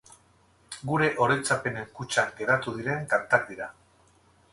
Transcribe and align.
Gure 0.91 1.09
oroitzapenen 1.25 1.91
kutxan 1.99 2.31
geratu 2.39 2.73
diren 2.79 3.05
kantak 3.13 3.45
dira. 3.51 3.69